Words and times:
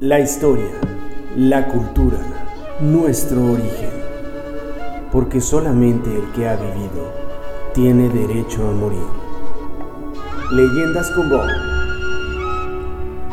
La 0.00 0.18
historia, 0.18 0.70
la 1.36 1.68
cultura, 1.68 2.16
nuestro 2.80 3.52
origen. 3.52 3.90
Porque 5.12 5.42
solamente 5.42 6.08
el 6.16 6.32
que 6.32 6.48
ha 6.48 6.56
vivido 6.56 7.12
tiene 7.74 8.08
derecho 8.08 8.66
a 8.66 8.72
morir. 8.72 9.04
Leyendas 10.52 11.10
con 11.10 11.28
Bob. 11.28 11.46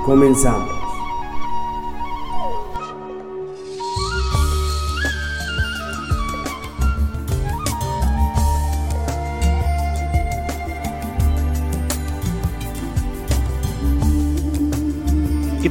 Comenzamos. 0.05 0.76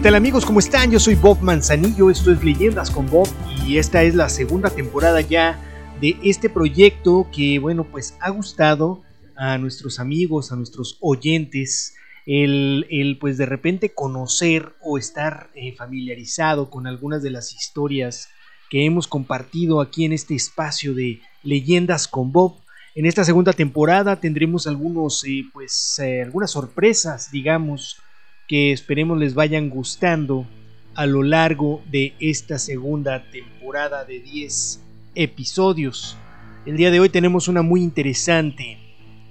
Tal 0.06 0.14
amigos? 0.14 0.46
¿Cómo 0.46 0.60
están? 0.60 0.92
Yo 0.92 1.00
soy 1.00 1.16
Bob 1.16 1.42
Manzanillo, 1.42 2.10
esto 2.10 2.30
es 2.30 2.44
Leyendas 2.44 2.92
con 2.92 3.10
Bob 3.10 3.26
y 3.66 3.78
esta 3.78 4.04
es 4.04 4.14
la 4.14 4.28
segunda 4.28 4.70
temporada 4.70 5.20
ya 5.20 5.58
de 6.00 6.16
este 6.22 6.48
proyecto 6.48 7.26
que, 7.34 7.58
bueno, 7.58 7.82
pues 7.82 8.16
ha 8.20 8.30
gustado 8.30 9.02
a 9.34 9.58
nuestros 9.58 9.98
amigos, 9.98 10.52
a 10.52 10.56
nuestros 10.56 10.96
oyentes, 11.00 11.96
el, 12.24 13.18
pues 13.20 13.36
de 13.36 13.46
repente 13.46 13.94
conocer 13.94 14.76
o 14.80 14.96
estar 14.96 15.50
eh, 15.56 15.74
familiarizado 15.74 16.70
con 16.70 16.86
algunas 16.86 17.20
de 17.20 17.30
las 17.30 17.52
historias 17.52 18.28
que 18.70 18.84
hemos 18.84 19.08
compartido 19.08 19.80
aquí 19.80 20.04
en 20.04 20.12
este 20.12 20.36
espacio 20.36 20.94
de 20.94 21.20
Leyendas 21.42 22.06
con 22.06 22.30
Bob. 22.30 22.54
En 22.94 23.06
esta 23.06 23.24
segunda 23.24 23.52
temporada 23.52 24.20
tendremos 24.20 24.68
algunos, 24.68 25.24
eh, 25.24 25.42
pues, 25.52 25.98
eh, 25.98 26.22
algunas 26.22 26.52
sorpresas, 26.52 27.32
digamos, 27.32 28.00
que 28.46 28.72
esperemos 28.72 29.18
les 29.18 29.34
vayan 29.34 29.70
gustando 29.70 30.46
a 30.94 31.06
lo 31.06 31.22
largo 31.22 31.82
de 31.90 32.14
esta 32.20 32.58
segunda 32.58 33.28
temporada 33.30 34.04
de 34.04 34.20
10 34.20 34.80
episodios. 35.14 36.16
El 36.64 36.76
día 36.76 36.90
de 36.90 37.00
hoy 37.00 37.08
tenemos 37.08 37.48
una 37.48 37.62
muy 37.62 37.82
interesante. 37.82 38.78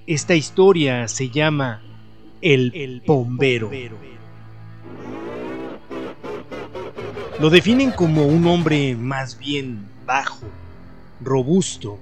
Esta 0.05 0.35
historia 0.35 1.07
se 1.07 1.29
llama 1.29 1.81
El, 2.41 2.71
el 2.75 3.01
Bombero. 3.05 3.71
Lo 7.39 7.49
definen 7.49 7.91
como 7.91 8.25
un 8.25 8.45
hombre 8.47 8.95
más 8.95 9.39
bien 9.39 9.87
bajo, 10.05 10.45
robusto, 11.21 11.99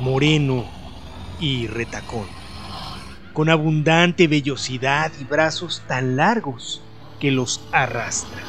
moreno 0.00 0.66
y 1.40 1.66
retacón 1.66 2.41
con 3.32 3.48
abundante 3.48 4.28
vellosidad 4.28 5.12
y 5.20 5.24
brazos 5.24 5.82
tan 5.86 6.16
largos 6.16 6.82
que 7.20 7.30
los 7.30 7.66
arrastra. 7.72 8.42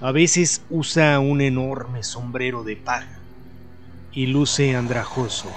A 0.00 0.10
veces 0.12 0.62
usa 0.70 1.20
un 1.20 1.40
enorme 1.40 2.02
sombrero 2.02 2.64
de 2.64 2.76
paja 2.76 3.18
y 4.12 4.26
luce 4.26 4.74
andrajoso. 4.74 5.50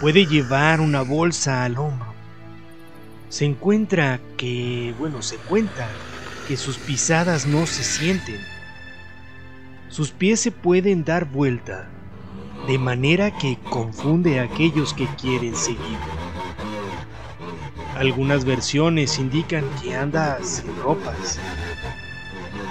Puede 0.00 0.26
llevar 0.26 0.80
una 0.80 1.02
bolsa 1.02 1.64
al 1.64 1.78
hombro. 1.78 2.12
Se 3.28 3.44
encuentra 3.44 4.20
que, 4.36 4.94
bueno, 4.98 5.22
se 5.22 5.36
cuenta 5.36 5.88
que 6.48 6.56
sus 6.56 6.76
pisadas 6.78 7.46
no 7.46 7.66
se 7.66 7.84
sienten. 7.84 8.40
Sus 9.88 10.10
pies 10.10 10.40
se 10.40 10.50
pueden 10.50 11.04
dar 11.04 11.24
vuelta 11.24 11.88
de 12.70 12.78
manera 12.78 13.32
que 13.32 13.58
confunde 13.68 14.38
a 14.38 14.44
aquellos 14.44 14.94
que 14.94 15.08
quieren 15.20 15.56
seguir. 15.56 15.98
Algunas 17.96 18.44
versiones 18.44 19.18
indican 19.18 19.64
que 19.82 19.96
anda 19.96 20.38
sin 20.44 20.76
ropas. 20.76 21.40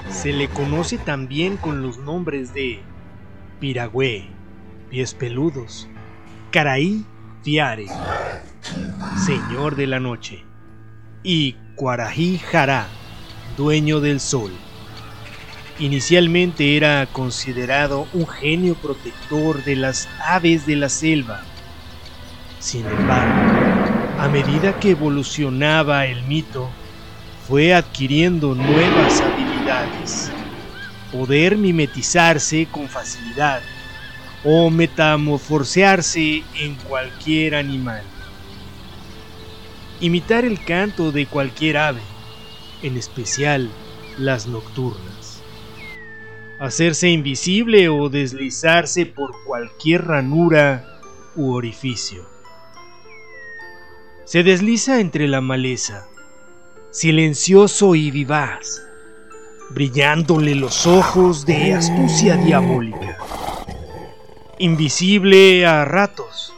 Se 0.10 0.32
le 0.32 0.48
conoce 0.48 1.00
también 1.00 1.58
con 1.58 1.82
los 1.82 1.98
nombres 1.98 2.54
de 2.54 2.80
Piragüe, 3.60 4.30
Pies 4.90 5.14
Peludos, 5.14 5.90
Caraí 6.50 7.04
Fiare, 7.44 7.88
Señor 9.26 9.76
de 9.76 9.88
la 9.88 10.00
Noche, 10.00 10.46
y 11.24 11.58
Cuarají 11.76 12.38
Jará, 12.38 12.88
Dueño 13.58 14.00
del 14.00 14.22
Sol. 14.22 14.54
Inicialmente 15.80 16.76
era 16.76 17.08
considerado 17.14 18.06
un 18.12 18.28
genio 18.28 18.76
protector 18.76 19.64
de 19.64 19.78
las 19.78 20.10
aves 20.26 20.66
de 20.66 20.76
la 20.76 20.90
selva. 20.90 21.42
Sin 22.60 22.86
embargo, 22.86 23.46
a 24.18 24.28
medida 24.28 24.78
que 24.78 24.90
evolucionaba 24.90 26.06
el 26.06 26.24
mito, 26.24 26.70
fue 27.48 27.74
adquiriendo 27.74 28.56
nuevas 28.56 29.22
habilidades. 29.22 30.34
Poder 31.14 31.56
mimetizarse 31.56 32.68
con 32.70 32.90
facilidad 32.90 33.62
o 34.44 34.70
metamorfosearse 34.70 36.44
en 36.56 36.76
cualquier 36.90 37.56
animal. 37.56 38.04
Imitar 40.02 40.44
el 40.44 40.62
canto 40.66 41.14
de 41.14 41.26
cualquier 41.26 41.78
ave, 41.78 42.02
en 42.84 42.98
especial 42.98 43.70
las 44.18 44.46
nocturnas 44.46 45.19
hacerse 46.60 47.08
invisible 47.10 47.88
o 47.88 48.10
deslizarse 48.10 49.06
por 49.06 49.32
cualquier 49.46 50.06
ranura 50.06 51.00
u 51.36 51.54
orificio. 51.54 52.28
Se 54.26 54.44
desliza 54.44 55.00
entre 55.00 55.28
la 55.28 55.40
maleza, 55.40 56.08
silencioso 56.92 57.96
y 57.96 58.12
vivaz, 58.12 58.84
brillándole 59.70 60.54
los 60.54 60.86
ojos 60.86 61.46
de 61.46 61.74
astucia 61.74 62.36
diabólica. 62.36 63.18
Invisible 64.60 65.66
a 65.66 65.86
ratos. 65.86 66.54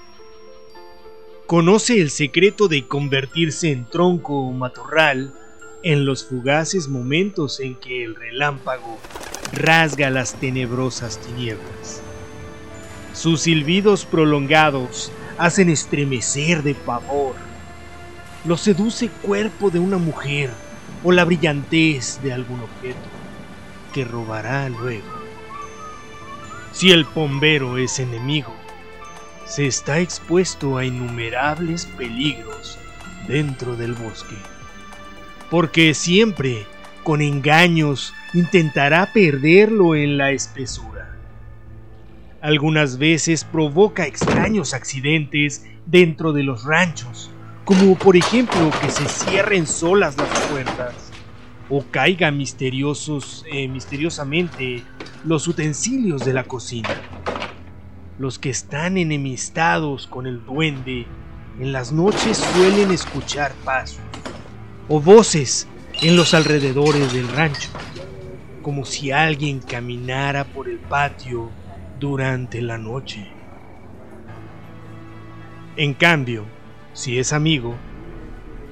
Conoce 1.45 2.01
el 2.01 2.09
secreto 2.09 2.67
de 2.67 2.87
convertirse 2.87 3.71
en 3.71 3.85
tronco 3.85 4.47
o 4.47 4.51
matorral 4.51 5.33
en 5.83 6.05
los 6.05 6.25
fugaces 6.25 6.87
momentos 6.87 7.59
en 7.59 7.75
que 7.75 8.03
el 8.03 8.15
relámpago 8.15 8.97
rasga 9.51 10.09
las 10.09 10.33
tenebrosas 10.35 11.17
tinieblas. 11.19 12.01
Sus 13.13 13.41
silbidos 13.41 14.05
prolongados 14.05 15.11
hacen 15.37 15.69
estremecer 15.69 16.63
de 16.63 16.75
pavor. 16.75 17.35
Lo 18.45 18.57
seduce 18.57 19.09
cuerpo 19.09 19.69
de 19.69 19.79
una 19.79 19.97
mujer 19.97 20.49
o 21.03 21.11
la 21.11 21.25
brillantez 21.25 22.21
de 22.23 22.33
algún 22.33 22.61
objeto 22.61 22.99
que 23.93 24.05
robará 24.05 24.69
luego. 24.69 25.07
Si 26.71 26.91
el 26.91 27.05
pombero 27.05 27.77
es 27.77 27.99
enemigo, 27.99 28.53
se 29.45 29.67
está 29.67 29.99
expuesto 29.99 30.77
a 30.77 30.85
innumerables 30.85 31.85
peligros 31.97 32.77
dentro 33.27 33.75
del 33.75 33.93
bosque, 33.93 34.37
porque 35.49 35.93
siempre 35.93 36.65
con 37.03 37.21
engaños 37.21 38.13
intentará 38.33 39.11
perderlo 39.11 39.95
en 39.95 40.17
la 40.17 40.31
espesura. 40.31 41.17
Algunas 42.41 42.97
veces 42.97 43.43
provoca 43.43 44.07
extraños 44.07 44.73
accidentes 44.73 45.65
dentro 45.85 46.33
de 46.33 46.43
los 46.43 46.63
ranchos, 46.63 47.29
como 47.65 47.95
por 47.95 48.15
ejemplo 48.15 48.71
que 48.81 48.89
se 48.89 49.07
cierren 49.07 49.67
solas 49.67 50.17
las 50.17 50.29
puertas 50.47 51.11
o 51.69 51.85
caiga 51.91 52.31
misteriosos, 52.31 53.45
eh, 53.51 53.67
misteriosamente 53.67 54.83
los 55.23 55.47
utensilios 55.47 56.25
de 56.25 56.33
la 56.33 56.45
cocina. 56.45 56.89
Los 58.17 58.39
que 58.39 58.49
están 58.49 58.97
enemistados 58.97 60.07
con 60.07 60.25
el 60.25 60.43
duende 60.45 61.05
en 61.59 61.71
las 61.71 61.91
noches 61.91 62.37
suelen 62.37 62.91
escuchar 62.91 63.53
pasos 63.63 64.01
o 64.89 64.99
voces 64.99 65.67
en 66.01 66.15
los 66.15 66.33
alrededores 66.33 67.13
del 67.13 67.27
rancho 67.27 67.69
como 68.61 68.85
si 68.85 69.11
alguien 69.11 69.59
caminara 69.59 70.43
por 70.43 70.69
el 70.69 70.77
patio 70.77 71.49
durante 71.99 72.61
la 72.61 72.77
noche. 72.77 73.27
En 75.77 75.93
cambio, 75.93 76.45
si 76.93 77.17
es 77.17 77.33
amigo, 77.33 77.75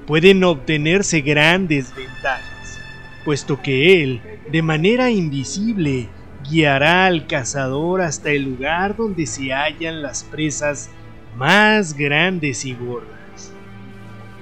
pueden 0.05 0.43
obtenerse 0.43 1.21
grandes 1.21 1.95
ventajas, 1.95 2.79
puesto 3.23 3.61
que 3.61 4.03
él, 4.03 4.21
de 4.51 4.61
manera 4.61 5.09
invisible, 5.11 6.09
guiará 6.49 7.05
al 7.05 7.27
cazador 7.27 8.01
hasta 8.01 8.31
el 8.31 8.43
lugar 8.43 8.95
donde 8.95 9.25
se 9.25 9.53
hallan 9.53 10.01
las 10.01 10.23
presas 10.23 10.89
más 11.35 11.93
grandes 11.93 12.65
y 12.65 12.73
gordas. 12.73 13.53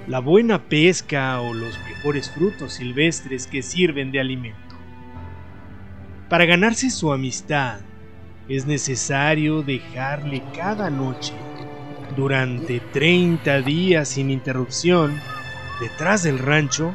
La 0.08 0.20
buena 0.20 0.64
pesca 0.64 1.42
o 1.42 1.54
los 1.54 1.78
mejores 1.80 2.32
frutos 2.32 2.74
silvestres 2.74 3.46
que 3.46 3.62
sirven 3.62 4.12
de 4.12 4.22
alimento. 4.22 4.67
Para 6.30 6.46
ganarse 6.46 6.90
su 6.90 7.14
amistad 7.14 7.80
es 8.50 8.66
necesario 8.66 9.62
dejarle 9.62 10.44
cada 10.54 10.90
noche, 10.90 11.34
durante 12.18 12.82
30 12.82 13.62
días 13.62 14.10
sin 14.10 14.30
interrupción, 14.30 15.22
detrás 15.80 16.24
del 16.24 16.40
rancho, 16.40 16.94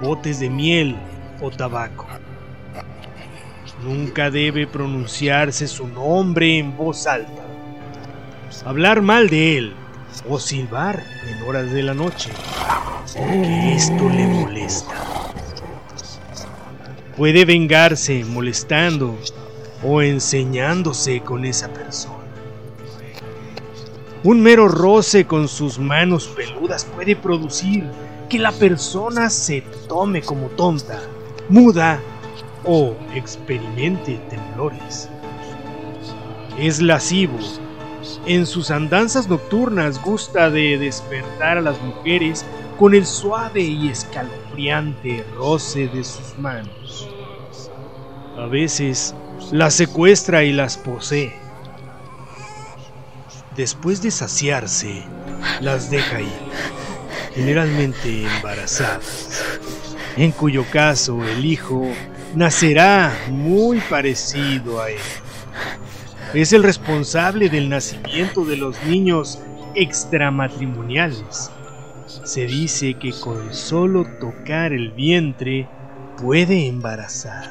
botes 0.00 0.40
de 0.40 0.48
miel 0.48 0.96
o 1.42 1.50
tabaco. 1.50 2.06
Nunca 3.84 4.30
debe 4.30 4.66
pronunciarse 4.66 5.68
su 5.68 5.86
nombre 5.86 6.58
en 6.58 6.74
voz 6.74 7.06
alta. 7.06 7.42
Hablar 8.64 9.02
mal 9.02 9.28
de 9.28 9.58
él 9.58 9.74
o 10.26 10.38
silbar 10.38 11.02
en 11.28 11.42
horas 11.42 11.70
de 11.70 11.82
la 11.82 11.92
noche, 11.92 12.30
porque 13.14 13.74
esto 13.74 14.08
le 14.08 14.26
molesta. 14.26 15.11
Puede 17.22 17.44
vengarse 17.44 18.24
molestando 18.24 19.16
o 19.84 20.02
enseñándose 20.02 21.20
con 21.20 21.44
esa 21.44 21.72
persona. 21.72 22.16
Un 24.24 24.40
mero 24.40 24.66
roce 24.66 25.24
con 25.24 25.46
sus 25.46 25.78
manos 25.78 26.26
peludas 26.26 26.84
puede 26.84 27.14
producir 27.14 27.84
que 28.28 28.40
la 28.40 28.50
persona 28.50 29.30
se 29.30 29.60
tome 29.86 30.22
como 30.22 30.48
tonta, 30.48 31.00
muda 31.48 32.00
o 32.64 32.96
experimente 33.14 34.18
temblores. 34.28 35.08
Es 36.58 36.82
lascivo. 36.82 37.38
En 38.26 38.46
sus 38.46 38.72
andanzas 38.72 39.28
nocturnas 39.28 40.02
gusta 40.02 40.50
de 40.50 40.76
despertar 40.76 41.58
a 41.58 41.60
las 41.60 41.80
mujeres 41.82 42.44
con 42.80 42.94
el 42.94 43.06
suave 43.06 43.60
y 43.60 43.90
escalofriante 43.90 45.24
roce 45.36 45.86
de 45.86 46.02
sus 46.02 46.36
manos. 46.36 47.11
A 48.38 48.46
veces 48.46 49.14
las 49.50 49.74
secuestra 49.74 50.42
y 50.44 50.52
las 50.52 50.78
posee. 50.78 51.32
Después 53.56 54.00
de 54.00 54.10
saciarse, 54.10 55.02
las 55.60 55.90
deja 55.90 56.22
ir, 56.22 56.28
generalmente 57.34 58.24
embarazadas, 58.24 59.60
en 60.16 60.32
cuyo 60.32 60.64
caso 60.72 61.22
el 61.22 61.44
hijo 61.44 61.86
nacerá 62.34 63.12
muy 63.28 63.80
parecido 63.80 64.80
a 64.80 64.90
él. 64.90 64.98
Es 66.32 66.54
el 66.54 66.62
responsable 66.62 67.50
del 67.50 67.68
nacimiento 67.68 68.46
de 68.46 68.56
los 68.56 68.82
niños 68.84 69.38
extramatrimoniales. 69.74 71.50
Se 72.24 72.46
dice 72.46 72.94
que 72.94 73.12
con 73.12 73.52
solo 73.52 74.06
tocar 74.18 74.72
el 74.72 74.92
vientre 74.92 75.68
puede 76.16 76.68
embarazar. 76.68 77.50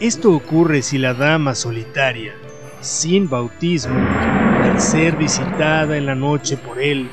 Esto 0.00 0.32
ocurre 0.32 0.80
si 0.80 0.96
la 0.96 1.12
dama 1.12 1.54
solitaria, 1.54 2.32
sin 2.80 3.28
bautismo, 3.28 3.98
al 3.98 4.80
ser 4.80 5.14
visitada 5.14 5.94
en 5.98 6.06
la 6.06 6.14
noche 6.14 6.56
por 6.56 6.80
él, 6.80 7.10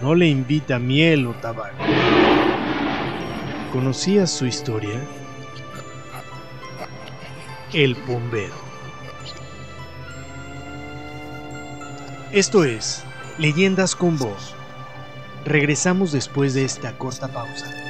no 0.00 0.14
le 0.14 0.28
invita 0.28 0.78
miel 0.78 1.26
o 1.26 1.32
tabaco. 1.32 1.82
¿Conocías 3.72 4.30
su 4.30 4.46
historia? 4.46 5.00
El 7.72 7.96
bombero. 8.06 8.54
Esto 12.30 12.62
es 12.62 13.02
Leyendas 13.38 13.96
con 13.96 14.16
Voz. 14.16 14.54
Regresamos 15.44 16.12
después 16.12 16.54
de 16.54 16.66
esta 16.66 16.96
corta 16.96 17.26
pausa. 17.26 17.81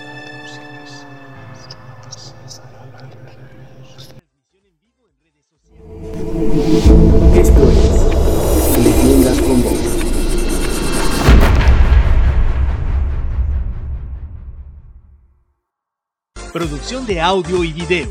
Producción 16.72 17.04
de 17.04 17.20
audio 17.20 17.62
y 17.64 17.72
video. 17.74 18.10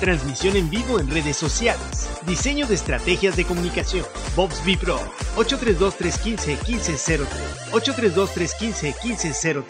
Transmisión 0.00 0.54
en 0.54 0.68
vivo 0.68 1.00
en 1.00 1.08
redes 1.08 1.38
sociales. 1.38 2.10
Diseño 2.26 2.66
de 2.66 2.74
estrategias 2.74 3.38
de 3.38 3.46
comunicación. 3.46 4.04
Bobs 4.36 4.62
B 4.66 4.76
Pro. 4.76 5.00
832-315-1503. 5.36 7.26
832-315-1503. 7.72 9.64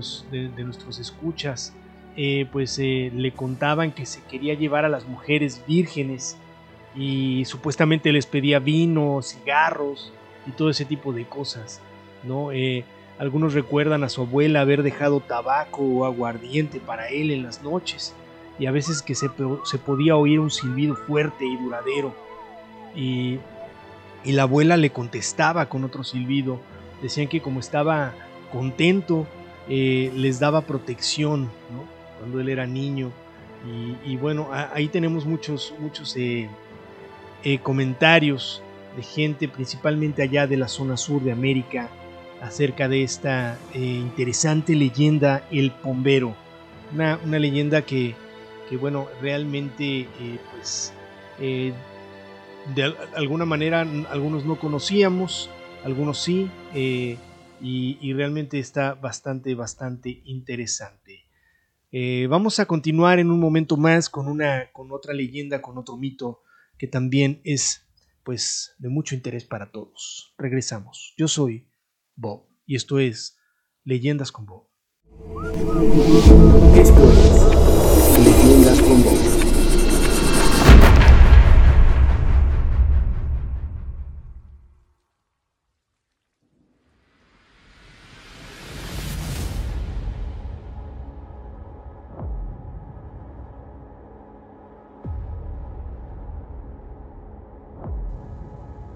nuestros 0.65 0.99
escuchas, 0.99 1.75
eh, 2.17 2.47
pues 2.53 2.79
eh, 2.79 3.11
le 3.15 3.33
contaban 3.33 3.93
que 3.93 4.07
se 4.07 4.23
quería 4.25 4.55
llevar 4.55 4.85
a 4.85 4.89
las 4.89 5.07
mujeres 5.07 5.63
vírgenes 5.67 6.37
y 6.95 7.45
supuestamente 7.47 8.13
les 8.13 8.27
pedía 8.27 8.59
vino, 8.59 9.21
cigarros 9.23 10.13
y 10.47 10.51
todo 10.51 10.69
ese 10.71 10.85
tipo 10.85 11.13
de 11.13 11.25
cosas, 11.25 11.81
¿no? 12.23 12.51
Algunos 13.19 13.55
recuerdan 13.55 14.03
a 14.05 14.09
su 14.09 14.23
abuela 14.23 14.63
haber 14.63 14.83
dejado 14.83 15.21
tabaco 15.21 15.83
o 15.83 16.05
aguardiente 16.05 16.81
para 16.81 17.09
él 17.09 17.31
en 17.31 17.45
las 17.45 17.63
noches 17.63 18.15
y 18.59 18.67
a 18.67 18.73
veces 18.73 19.01
que 19.01 19.15
se, 19.15 19.29
se 19.65 19.79
podía 19.79 20.17
oír 20.17 20.41
un 20.41 20.51
silbido 20.51 20.97
fuerte 20.97 21.47
y 21.47 21.57
duradero 21.57 22.15
y, 22.97 23.39
y 24.25 24.33
la 24.33 24.43
abuela 24.43 24.77
le 24.77 24.91
contestaba 24.91 25.69
con 25.69 25.85
otro 25.85 26.05
silbido. 26.05 26.61
Decían 27.03 27.29
que 27.29 27.41
como 27.41 27.61
estaba 27.61 28.15
contento, 28.53 29.27
eh, 29.69 30.13
les 30.15 30.39
daba 30.39 30.63
protección, 30.63 31.45
¿no? 31.45 31.85
Cuando 32.19 32.41
él 32.41 32.49
era 32.49 32.67
niño. 32.67 33.11
Y, 34.05 34.17
bueno, 34.17 34.49
ahí 34.75 34.89
tenemos 34.89 35.25
muchos, 35.25 35.73
muchos 35.79 36.17
eh, 36.17 36.49
eh, 37.45 37.59
comentarios 37.61 38.61
de 38.97 39.05
gente, 39.05 39.47
principalmente 39.47 40.21
allá 40.21 40.49
de 40.49 40.57
la 40.57 40.67
zona 40.67 40.97
sur 40.97 41.23
de 41.23 41.31
América, 41.31 41.89
acerca 42.41 42.89
de 42.89 43.05
esta 43.05 43.57
interesante 43.73 44.75
leyenda, 44.75 45.47
el 45.53 45.71
Pombero. 45.71 46.35
Una, 46.93 47.21
una 47.25 47.39
leyenda 47.39 47.83
que, 47.83 48.17
que, 48.69 48.77
bueno, 48.77 49.07
realmente, 49.21 50.09
pues, 50.51 50.93
de 52.75 52.85
al- 52.85 52.97
alguna 53.15 53.45
manera 53.45 53.81
algunos 54.11 54.45
no 54.45 54.59
conocíamos, 54.59 55.51
algunos 55.85 56.19
sí, 56.19 56.51
eh, 56.75 57.19
y, 57.61 58.13
realmente 58.13 58.59
está 58.59 58.95
bastante, 58.95 59.55
bastante 59.55 60.23
interesante. 60.25 61.27
Eh, 61.93 62.27
vamos 62.29 62.59
a 62.59 62.67
continuar 62.67 63.21
en 63.21 63.31
un 63.31 63.39
momento 63.39 63.77
más 63.77 64.09
con, 64.09 64.27
una, 64.27 64.73
con 64.73 64.91
otra 64.91 65.15
leyenda, 65.15 65.63
con 65.63 65.79
otro 65.79 65.97
mito 65.97 66.43
que 66.77 66.89
también 66.89 67.41
es 67.45 67.87
pues 68.25 68.75
de 68.79 68.89
mucho 68.89 69.15
interés 69.15 69.45
para 69.45 69.71
todos. 69.71 70.35
Regresamos. 70.39 71.15
Yo 71.17 71.29
soy 71.29 71.69
Bob 72.17 72.47
y 72.67 72.75
esto 72.75 72.99
es 72.99 73.39
Leyendas 73.85 74.33
con 74.33 74.47
Bob. 74.47 74.67
Esto 76.75 77.13
es 77.13 78.25
Leyendas 78.25 78.81
con 78.81 79.05
Voz. 79.05 79.32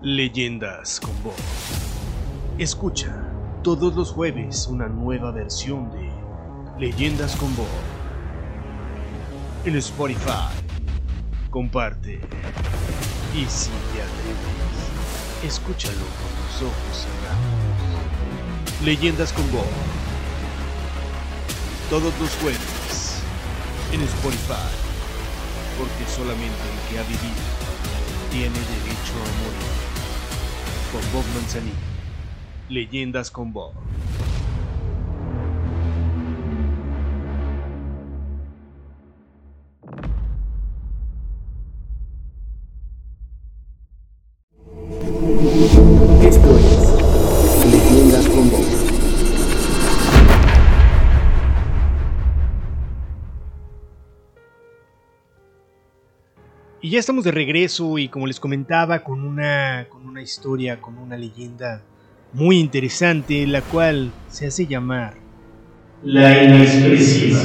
Leyendas 0.03 1.01
con 1.01 1.11
Bob. 1.23 1.33
Escucha 2.59 3.17
todos 3.63 3.97
los 3.97 4.13
jueves 4.13 4.67
una 4.67 4.89
nueva 4.89 5.31
versión 5.31 5.91
de 5.91 6.13
Leyendas 6.79 7.35
con 7.37 7.57
Bob. 7.57 7.67
En 9.65 9.75
Spotify. 9.77 10.53
Comparte. 11.49 12.21
Y 13.35 13.47
si 13.47 13.71
te 13.71 14.03
atreves, 14.03 15.45
escúchalo 15.45 15.95
con 15.95 16.31
los 16.45 16.63
ojos 16.63 16.93
cerrados. 16.93 18.85
Leyendas 18.85 19.33
con 19.33 19.51
Bob. 19.51 19.65
Todos 21.89 22.13
los 22.21 22.31
jueves. 22.37 23.23
En 23.93 24.03
Spotify. 24.03 24.69
Porque 25.79 26.05
solamente 26.15 26.55
el 26.55 26.91
que 26.91 26.99
ha 26.99 27.03
vivido 27.03 27.66
tiene 28.39 28.51
derecho 28.51 29.15
a 29.15 29.29
morir 29.41 29.73
con 30.93 31.01
Bob 31.11 31.25
Manzanillo. 31.35 31.75
Leyendas 32.69 33.31
con 33.31 33.51
Bob. 33.51 33.73
Ya 56.97 57.01
estamos 57.01 57.25
de 57.25 57.31
regreso 57.31 57.99
y 57.99 58.09
como 58.09 58.27
les 58.27 58.41
comentaba, 58.41 59.05
con 59.05 59.23
una, 59.23 59.87
con 59.91 60.07
una 60.07 60.23
historia, 60.23 60.81
con 60.81 60.97
una 60.97 61.19
leyenda 61.19 61.83
muy 62.33 62.59
interesante, 62.59 63.47
la 63.47 63.61
cual 63.61 64.11
se 64.31 64.47
hace 64.47 64.67
llamar 64.67 65.13
La 66.03 66.43
inexpresiva. 66.43 67.39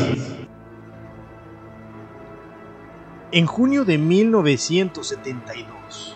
En 3.33 3.45
junio 3.45 3.83
de 3.83 3.97
1972, 3.97 6.15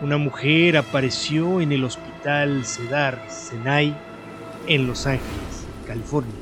una 0.00 0.16
mujer 0.16 0.78
apareció 0.78 1.60
en 1.60 1.72
el 1.72 1.84
hospital 1.84 2.64
Cedar 2.64 3.22
Sinai 3.28 3.94
en 4.66 4.86
Los 4.86 5.06
Ángeles, 5.06 5.66
California. 5.86 6.32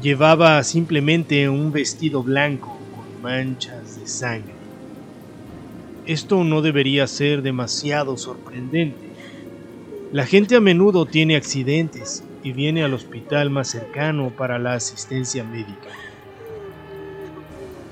Llevaba 0.00 0.62
simplemente 0.62 1.46
un 1.50 1.72
vestido 1.72 2.22
blanco 2.22 2.78
con 2.94 3.20
manchas 3.20 4.00
de 4.00 4.06
sangre. 4.06 4.63
Esto 6.06 6.44
no 6.44 6.60
debería 6.60 7.06
ser 7.06 7.40
demasiado 7.40 8.18
sorprendente. 8.18 9.08
La 10.12 10.26
gente 10.26 10.54
a 10.54 10.60
menudo 10.60 11.06
tiene 11.06 11.34
accidentes 11.34 12.22
y 12.42 12.52
viene 12.52 12.84
al 12.84 12.92
hospital 12.92 13.48
más 13.48 13.68
cercano 13.68 14.30
para 14.36 14.58
la 14.58 14.74
asistencia 14.74 15.44
médica. 15.44 15.88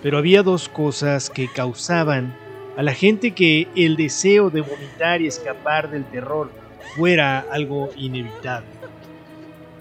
Pero 0.02 0.18
había 0.18 0.42
dos 0.42 0.68
cosas 0.68 1.30
que 1.30 1.48
causaban 1.48 2.36
a 2.76 2.82
la 2.82 2.92
gente 2.92 3.32
que 3.32 3.68
el 3.74 3.96
deseo 3.96 4.50
de 4.50 4.60
vomitar 4.60 5.22
y 5.22 5.26
escapar 5.26 5.90
del 5.90 6.04
terror 6.04 6.50
fuera 6.94 7.38
algo 7.50 7.90
inevitable. 7.96 8.68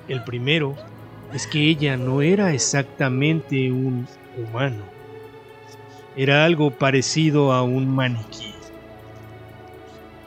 El 0.07 0.23
primero 0.23 0.77
es 1.33 1.47
que 1.47 1.67
ella 1.67 1.97
no 1.97 2.21
era 2.21 2.53
exactamente 2.53 3.71
un 3.71 4.07
humano. 4.37 5.00
Era 6.15 6.43
algo 6.43 6.71
parecido 6.71 7.53
a 7.53 7.63
un 7.63 7.87
maniquí. 7.87 8.53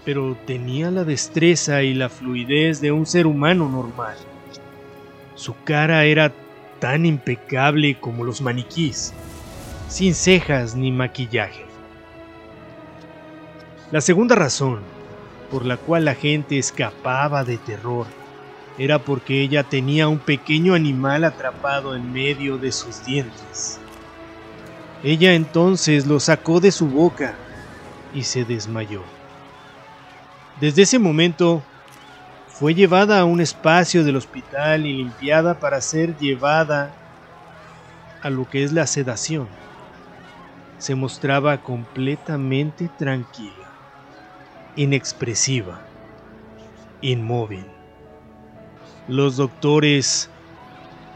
Pero 0.05 0.37
tenía 0.47 0.91
la 0.91 1.05
destreza 1.05 1.83
y 1.83 1.95
la 1.95 2.09
fluidez 2.09 2.81
de 2.81 2.91
un 2.93 3.05
ser 3.05 3.27
humano 3.27 3.69
normal. 3.69 4.17
Su 5.35 5.55
cara 5.65 6.05
era 6.05 6.33
tan 6.79 7.05
impecable 7.05 7.99
como 8.01 8.25
los 8.25 8.41
maniquís, 8.41 9.13
sin 9.89 10.15
cejas 10.15 10.75
ni 10.75 10.91
maquillaje. 10.91 11.65
La 13.91 14.01
segunda 14.01 14.35
razón 14.35 14.81
por 15.51 15.67
la 15.67 15.77
cual 15.77 16.07
la 16.07 16.15
gente 16.15 16.59
escapaba 16.59 17.45
de 17.45 17.59
terror 17.59 18.07
era 18.79 18.99
porque 18.99 19.43
ella 19.43 19.63
tenía 19.63 20.09
un 20.09 20.19
pequeño 20.19 20.75
animal 20.75 21.25
atrapado 21.25 21.95
en 21.95 22.13
medio 22.13 22.59
de 22.59 22.73
sus 22.73 23.05
dientes. 23.05 23.81
Ella 25.05 25.35
entonces 25.35 26.07
lo 26.07 26.19
sacó 26.19 26.61
de 26.61 26.73
su 26.73 26.89
boca 26.89 27.35
y 28.15 28.23
se 28.23 28.47
desmayó. 28.47 29.03
Desde 30.63 30.83
ese 30.83 30.99
momento 30.99 31.63
fue 32.49 32.75
llevada 32.75 33.21
a 33.21 33.27
un 33.27 33.43
espacio 33.43 34.03
del 34.03 34.17
hospital 34.17 34.87
y 34.87 34.95
limpiada 34.95 35.61
para 35.61 35.83
ser 35.83 36.17
llevada 36.17 36.95
a 38.23 38.31
lo 38.31 38.49
que 38.49 38.65
es 38.65 38.73
la 38.73 38.87
sedación. 38.87 39.47
Se 40.79 40.95
mostraba 40.95 41.61
completamente 41.61 42.89
tranquila, 42.97 43.69
inexpresiva, 44.75 45.83
inmóvil. 47.03 47.67
Los 49.07 49.37
doctores 49.37 50.31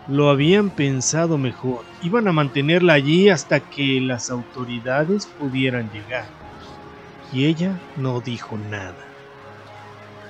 lo 0.08 0.30
habían 0.30 0.70
pensado 0.70 1.36
mejor. 1.36 1.84
Iban 2.02 2.26
a 2.28 2.32
mantenerla 2.32 2.94
allí 2.94 3.28
hasta 3.28 3.60
que 3.60 4.00
las 4.00 4.30
autoridades 4.30 5.26
pudieran 5.26 5.90
llegar. 5.92 6.26
Y 7.32 7.44
ella 7.44 7.78
no 7.96 8.20
dijo 8.20 8.56
nada. 8.56 8.96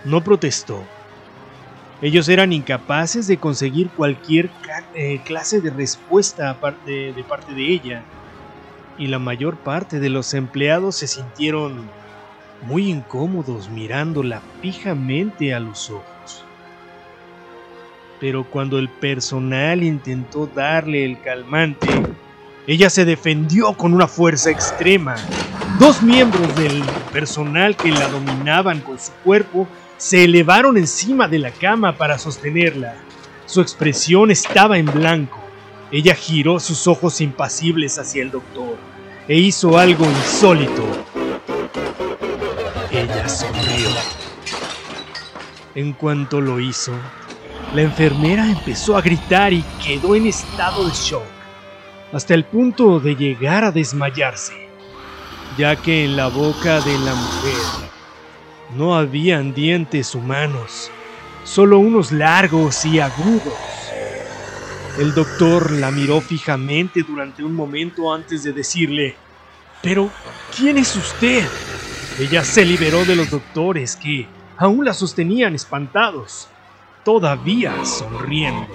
No 0.05 0.23
protestó. 0.25 0.83
Ellos 2.03 2.29
eran 2.29 2.53
incapaces 2.53 3.27
de 3.29 3.39
conseguir 3.39 3.89
cualquier 3.91 4.51
eh, 4.95 5.21
clase 5.25 5.61
de 5.61 5.71
respuesta 5.71 6.59
de 6.85 7.25
parte 7.29 7.55
de 7.55 7.73
ella. 7.73 8.03
Y 8.99 9.07
la 9.07 9.21
mayor 9.21 9.57
parte 9.57 10.01
de 10.01 10.09
los 10.09 10.35
empleados 10.35 10.97
se 10.97 11.07
sintieron 11.07 11.89
muy 12.63 12.91
incómodos 12.91 13.69
mirándola 13.71 14.43
fijamente 14.61 15.55
a 15.55 15.61
los 15.61 15.89
ojos 15.91 16.18
pero 18.21 18.45
cuando 18.45 18.79
el 18.79 18.89
personal 18.89 19.83
intentó 19.83 20.47
darle 20.47 21.05
el 21.05 21.21
calmante, 21.21 21.89
ella 22.67 22.91
se 22.91 23.05
defendió 23.05 23.73
con 23.75 23.95
una 23.95 24.09
fuerza 24.09 24.51
extrema. 24.51 25.17
Dos 25.79 26.03
miembros 26.03 26.55
del 26.57 26.83
personal 27.13 27.77
que 27.77 27.91
la 27.91 28.09
dominaban 28.09 28.81
con 28.81 28.99
su 28.99 29.13
cuerpo 29.25 29.67
se 29.97 30.25
elevaron 30.25 30.77
encima 30.77 31.29
de 31.29 31.39
la 31.39 31.51
cama 31.51 31.97
para 31.97 32.19
sostenerla. 32.19 32.97
Su 33.47 33.61
expresión 33.61 34.31
estaba 34.31 34.79
en 34.79 34.87
blanco. 34.87 35.39
Ella 35.91 36.15
giró 36.15 36.61
sus 36.61 36.87
ojos 36.87 37.21
impasibles 37.21 37.99
hacia 37.99 38.23
el 38.23 38.31
doctor 38.31 38.77
e 39.27 39.37
hizo 39.37 39.79
algo 39.79 40.05
insólito. 40.05 40.85
Ella 42.91 43.29
sonrió. 43.29 43.89
En 45.75 45.93
cuanto 45.93 46.41
lo 46.41 46.61
hizo, 46.61 46.93
la 47.75 47.83
enfermera 47.83 48.49
empezó 48.49 48.97
a 48.97 49.03
gritar 49.03 49.53
y 49.53 49.63
quedó 49.85 50.15
en 50.15 50.27
estado 50.27 50.87
de 50.87 50.93
shock, 50.95 51.23
hasta 52.13 52.33
el 52.33 52.45
punto 52.45 52.99
de 52.99 53.15
llegar 53.15 53.63
a 53.63 53.71
desmayarse, 53.73 54.55
ya 55.59 55.77
que 55.77 56.05
en 56.05 56.17
la 56.17 56.29
boca 56.29 56.81
de 56.81 56.99
la 56.99 57.15
mujer 57.15 57.91
no 58.75 58.97
habían 58.97 59.53
dientes 59.53 60.15
humanos, 60.15 60.91
solo 61.45 61.79
unos 61.79 62.11
largos 62.11 62.87
y 62.87 63.01
agudos. 63.01 63.53
El 64.99 65.15
doctor 65.15 65.71
la 65.73 65.91
miró 65.91 66.21
fijamente 66.21 67.03
durante 67.03 67.45
un 67.45 67.55
momento 67.55 68.13
antes 68.13 68.43
de 68.43 68.53
decirle, 68.53 69.15
pero, 69.83 70.11
¿quién 70.57 70.79
es 70.79 70.97
usted? 70.97 71.47
Ella 72.19 72.43
se 72.43 72.65
liberó 72.65 73.05
de 73.05 73.15
los 73.15 73.31
doctores 73.31 73.95
que 73.95 74.27
aún 74.57 74.85
la 74.85 74.93
sostenían 74.93 75.55
espantados 75.55 76.49
todavía 77.09 77.73
sonriendo. 77.87 78.67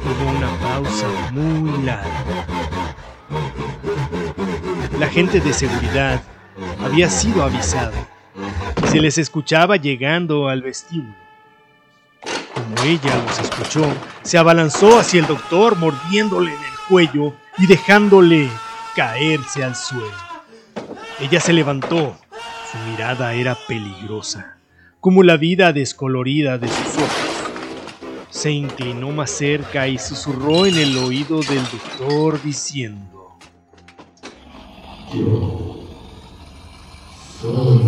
Hubo 0.00 0.30
una 0.30 0.48
pausa 0.58 1.06
muy 1.32 1.84
larga. 1.84 2.46
La 4.98 5.06
gente 5.08 5.40
de 5.40 5.52
seguridad 5.52 6.22
había 6.82 7.10
sido 7.10 7.42
avisada. 7.42 8.08
Se 8.86 9.00
les 9.00 9.18
escuchaba 9.18 9.76
llegando 9.76 10.48
al 10.48 10.62
vestíbulo. 10.62 11.14
Como 12.54 12.74
ella 12.84 13.22
los 13.26 13.38
escuchó, 13.40 13.86
se 14.22 14.38
abalanzó 14.38 14.98
hacia 14.98 15.20
el 15.20 15.26
doctor 15.26 15.76
mordiéndole 15.76 16.54
en 16.54 16.64
el 16.64 16.78
cuello 16.88 17.34
y 17.58 17.66
dejándole 17.66 18.48
caerse 18.96 19.62
al 19.62 19.76
suelo. 19.76 20.16
Ella 21.20 21.38
se 21.38 21.52
levantó. 21.52 22.16
Su 22.72 22.78
mirada 22.90 23.34
era 23.34 23.54
peligrosa 23.68 24.54
como 25.04 25.22
la 25.22 25.36
vida 25.36 25.70
descolorida 25.74 26.56
de 26.56 26.66
sus 26.66 26.96
ojos. 26.96 27.52
Se 28.30 28.50
inclinó 28.50 29.10
más 29.10 29.32
cerca 29.32 29.86
y 29.86 29.98
susurró 29.98 30.64
en 30.64 30.78
el 30.78 30.96
oído 30.96 31.40
del 31.40 31.62
doctor 31.62 32.42
diciendo, 32.42 33.36
Yo 35.12 35.86
Soy 37.38 37.82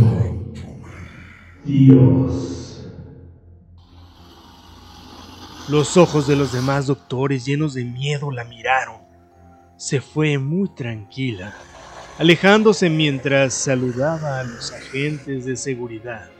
Dios. 1.65 2.87
Los 5.71 5.97
ojos 5.97 6.27
de 6.27 6.37
los 6.37 6.53
demás 6.53 6.87
doctores 6.87 7.47
llenos 7.47 7.73
de 7.73 7.87
miedo 7.87 8.31
la 8.31 8.45
miraron. 8.45 9.01
Se 9.79 10.03
fue 10.03 10.37
muy 10.37 10.69
tranquila, 10.75 11.55
alejándose 12.19 12.91
mientras 12.91 13.55
saludaba 13.55 14.41
a 14.41 14.45
los 14.45 14.71
agentes 14.71 15.47
de 15.47 15.57
seguridad. 15.57 16.36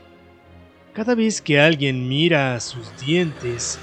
Cada 0.97 1.13
vez 1.13 1.43
que 1.43 1.59
alguien 1.59 2.09
mira 2.09 2.55
a 2.55 2.59
sus 2.59 2.91
dientes, 2.99 3.77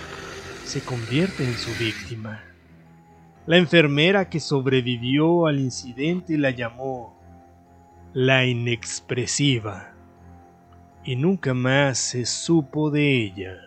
se 0.65 0.81
convierte 0.81 1.45
en 1.45 1.55
su 1.55 1.71
víctima. 1.79 2.43
La 3.47 3.57
enfermera 3.57 4.29
que 4.29 4.41
sobrevivió 4.41 5.47
al 5.47 5.61
incidente 5.61 6.37
la 6.37 6.51
llamó 6.51 7.17
la 8.15 8.45
inexpresiva 8.47 9.93
y 11.05 11.15
nunca 11.15 11.55
más 11.55 11.99
se 11.99 12.27
supo 12.27 12.91
de 12.91 13.23
ella. 13.23 13.59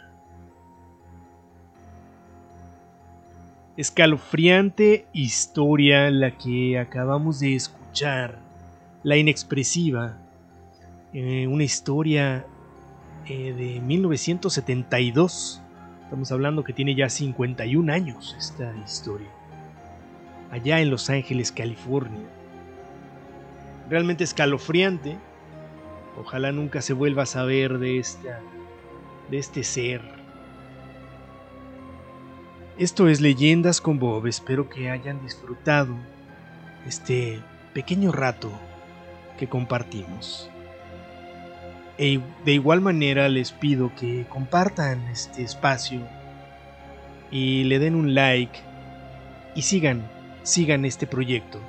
Escalofriante 3.78 5.08
historia 5.14 6.12
la 6.12 6.38
que 6.38 6.78
acabamos 6.78 7.40
de 7.40 7.56
escuchar, 7.56 8.40
la 9.04 9.16
inexpresiva, 9.16 10.18
eh, 11.14 11.48
una 11.48 11.64
historia 11.64 12.46
eh, 13.30 13.54
de 13.54 13.80
1972. 13.82 15.62
Estamos 16.04 16.32
hablando 16.32 16.64
que 16.64 16.74
tiene 16.74 16.96
ya 16.96 17.10
51 17.10 17.92
años 17.92 18.36
esta 18.38 18.74
historia. 18.86 19.28
Allá 20.52 20.80
en 20.80 20.90
Los 20.90 21.10
Ángeles, 21.10 21.52
California. 21.52 22.26
Realmente 23.90 24.24
escalofriante. 24.24 25.18
Ojalá 26.20 26.52
nunca 26.52 26.82
se 26.82 26.94
vuelva 26.94 27.24
a 27.24 27.28
saber 27.28 27.78
de 27.78 28.00
esta 28.00 28.40
de 29.30 29.38
este 29.38 29.64
ser. 29.64 30.02
Esto 32.78 33.08
es 33.08 33.22
Leyendas 33.22 33.82
con 33.82 34.00
Bob. 34.00 34.28
Espero 34.28 34.70
que 34.70 34.90
hayan 34.90 35.22
disfrutado 35.24 35.96
este 36.86 37.42
pequeño 37.74 38.12
rato 38.12 38.52
que 39.38 39.48
compartimos. 39.48 40.50
E 41.98 42.20
de 42.46 42.52
igual 42.52 42.80
manera 42.82 43.28
les 43.28 43.52
pido 43.52 43.92
que 43.96 44.26
compartan 44.30 45.08
este 45.08 45.42
espacio 45.42 46.02
y 47.32 47.64
le 47.64 47.80
den 47.80 47.96
un 47.96 48.14
like 48.14 48.60
y 49.56 49.64
sigan, 49.64 50.08
sigan 50.44 50.86
este 50.86 51.08
proyecto, 51.08 51.60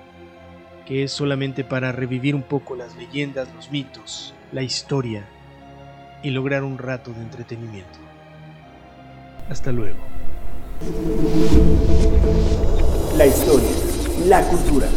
que 0.86 1.04
es 1.04 1.12
solamente 1.12 1.64
para 1.64 1.92
revivir 1.92 2.34
un 2.34 2.42
poco 2.42 2.76
las 2.76 2.94
leyendas, 2.96 3.48
los 3.54 3.70
mitos, 3.70 4.34
la 4.52 4.62
historia 4.62 5.24
y 6.22 6.30
lograr 6.30 6.62
un 6.62 6.76
rato 6.76 7.12
de 7.12 7.22
entretenimiento. 7.22 7.98
Hasta 9.48 9.72
luego. 9.72 9.98
La 13.16 13.26
historia, 13.26 13.70
la 14.26 14.42
cultura, 14.42 14.88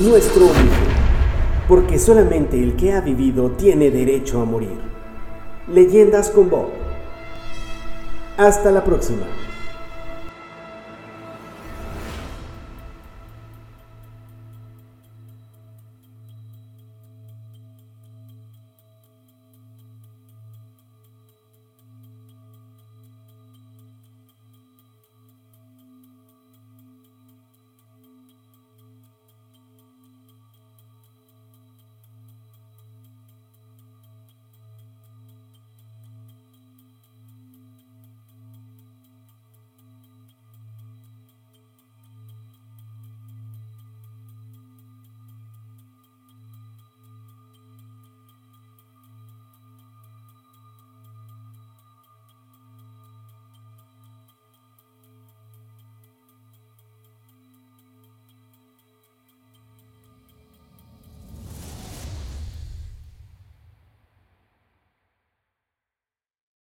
nuestro 0.00 0.48
origen 0.48 0.89
porque 1.70 2.00
solamente 2.00 2.60
el 2.60 2.74
que 2.74 2.94
ha 2.94 3.00
vivido 3.00 3.52
tiene 3.52 3.92
derecho 3.92 4.42
a 4.42 4.44
morir. 4.44 4.76
Leyendas 5.68 6.28
con 6.30 6.50
Bob. 6.50 6.70
Hasta 8.36 8.72
la 8.72 8.82
próxima. 8.82 9.22